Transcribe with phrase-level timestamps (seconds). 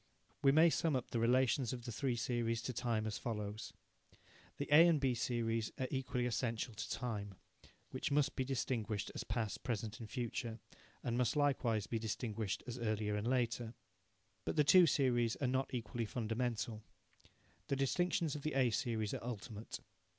[0.41, 3.71] We may sum up the relations of the three series to time as follows:
[4.57, 7.35] The A and B series are equally essential to time,
[7.91, 10.57] which must be distinguished as past, present and future,
[11.03, 13.75] and must likewise be distinguished as earlier and later.
[14.43, 16.81] But the two series are not equally fundamental.
[17.67, 19.81] The distinctions of the A series are ultimate.